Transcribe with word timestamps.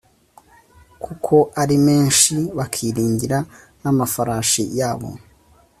kuko 1.03 1.35
ari 1.61 1.77
menshi 1.87 2.35
bakiringira 2.57 3.39
n 3.81 3.83
amafarashi 3.91 4.63
yabo 4.79 5.09